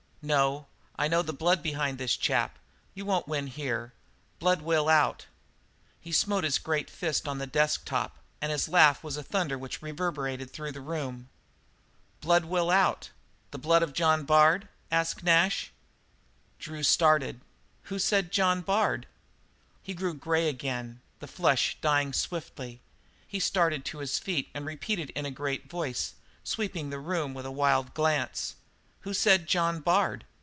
"No. 0.23 0.67
I 0.99 1.07
know 1.07 1.23
the 1.23 1.33
blood 1.33 1.63
behind 1.63 1.97
that 1.97 2.09
chap. 2.11 2.59
You 2.93 3.05
won't 3.05 3.27
win 3.27 3.47
here. 3.47 3.91
Blood 4.37 4.61
will 4.61 4.87
out." 4.87 5.25
He 5.99 6.11
smote 6.11 6.43
his 6.43 6.59
great 6.59 6.91
fist 6.91 7.27
on 7.27 7.39
the 7.39 7.47
desk 7.47 7.85
top 7.85 8.17
and 8.39 8.51
his 8.51 8.69
laugh 8.69 9.03
was 9.03 9.17
a 9.17 9.23
thunder 9.23 9.57
which 9.57 9.81
reverberated 9.81 10.51
through 10.51 10.73
the 10.73 10.79
room. 10.79 11.29
"Blood 12.19 12.45
will 12.45 12.69
out? 12.69 13.09
The 13.49 13.57
blood 13.57 13.81
of 13.81 13.93
John 13.93 14.23
Bard?" 14.23 14.69
asked 14.91 15.23
Nash. 15.23 15.71
Drew 16.59 16.83
started. 16.83 17.41
"Who 17.85 17.97
said 17.97 18.31
John 18.31 18.61
Bard?" 18.61 19.07
He 19.81 19.95
grew 19.95 20.13
grey 20.13 20.47
again, 20.47 21.01
the 21.19 21.25
flush 21.27 21.77
dying 21.81 22.13
swiftly. 22.13 22.79
He 23.27 23.39
started 23.39 23.83
to 23.85 23.97
his 23.97 24.19
feet 24.19 24.49
and 24.53 24.67
repeated 24.67 25.09
in 25.15 25.25
a 25.25 25.31
great 25.31 25.67
voice, 25.67 26.13
sweeping 26.43 26.91
the 26.91 26.99
room 26.99 27.33
with 27.33 27.47
a 27.47 27.49
wild 27.51 27.95
glance: 27.95 28.53
"Who 29.03 29.15
said 29.15 29.47
John 29.47 29.79
Bard?" 29.79 30.25